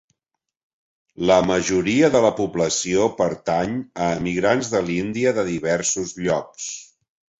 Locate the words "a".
4.07-4.11